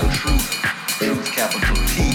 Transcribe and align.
about 0.00 0.12
truth, 0.12 0.62
truth 0.98 1.32
capital 1.32 1.76
T. 1.86 2.09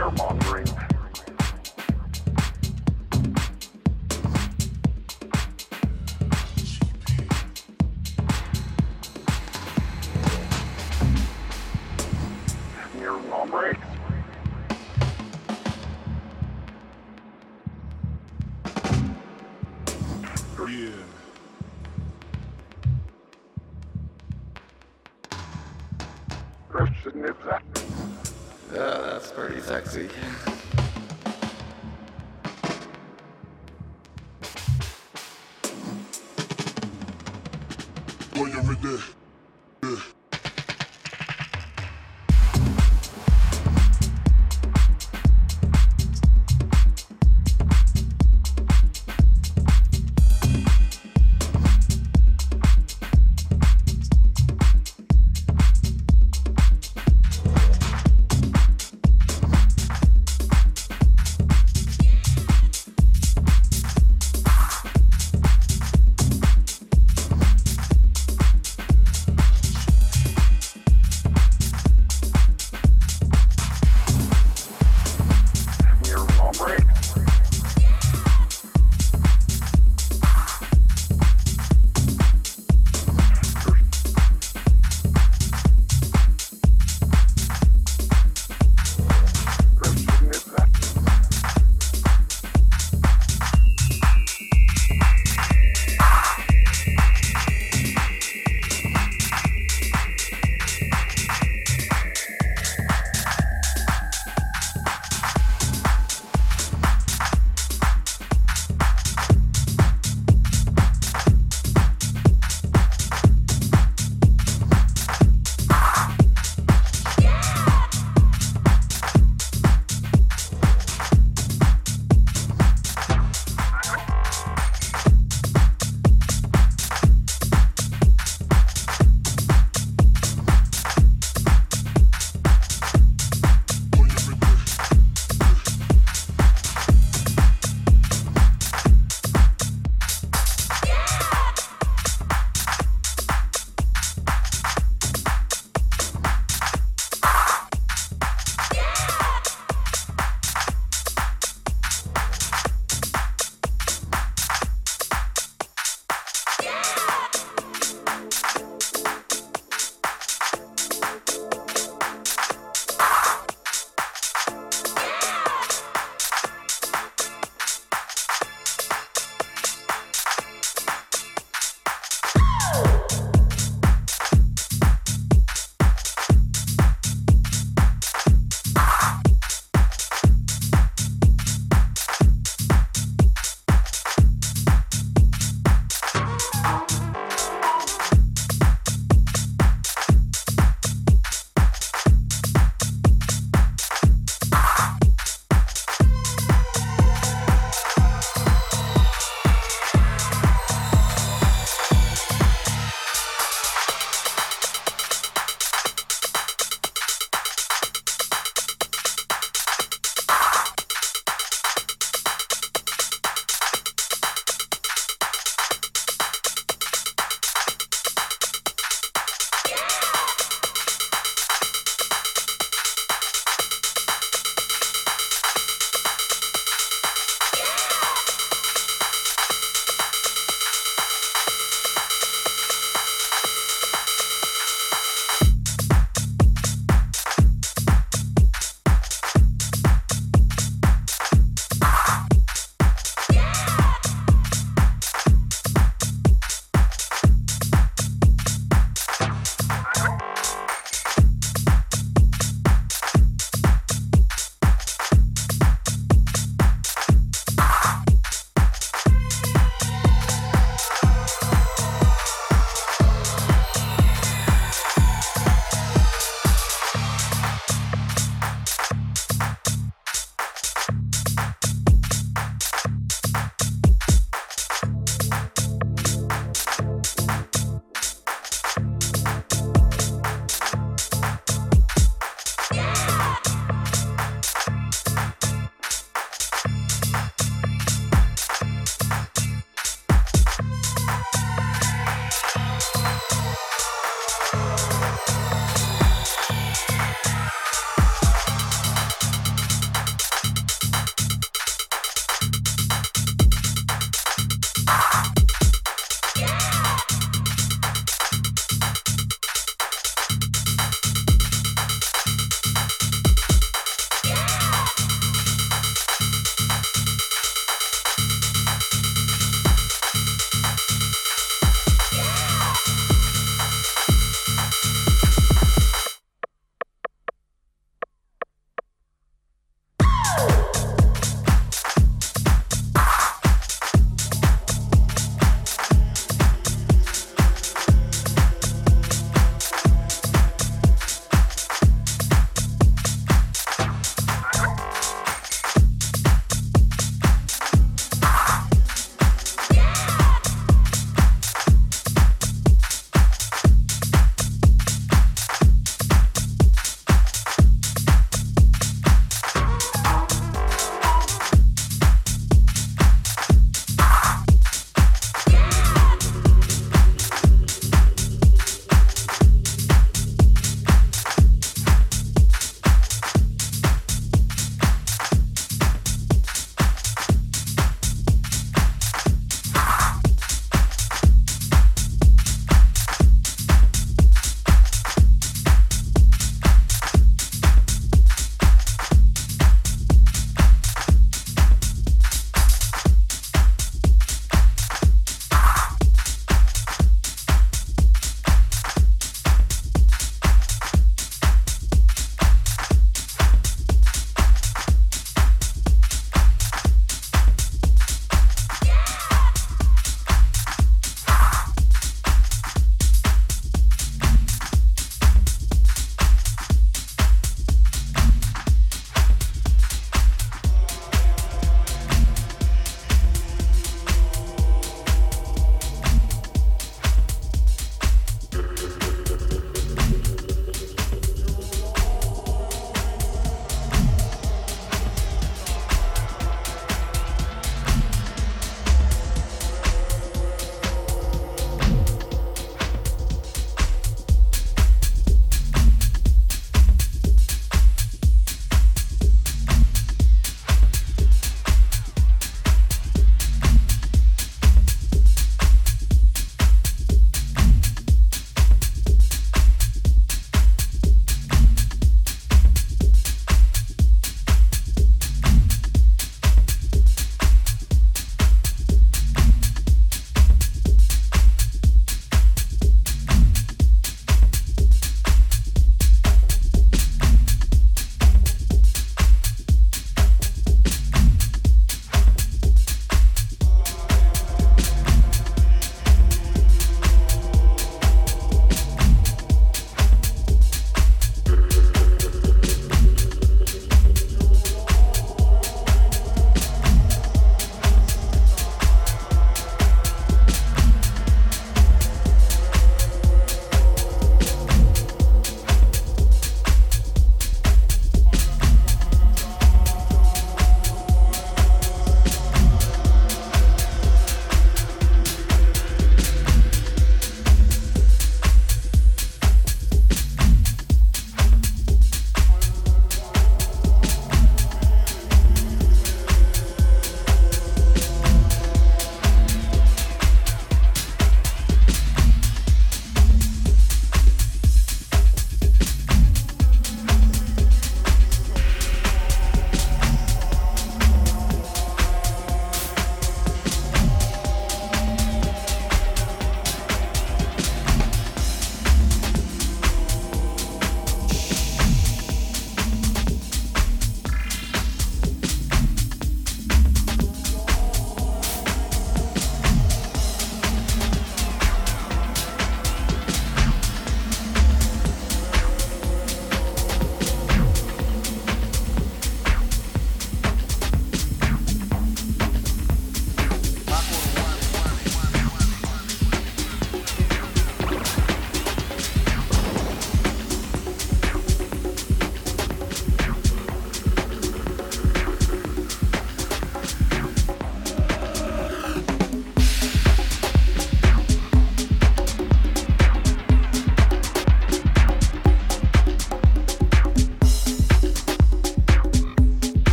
fear 0.00 0.10
mongering. 0.12 0.89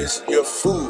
It's 0.00 0.22
your 0.28 0.44
food. 0.44 0.89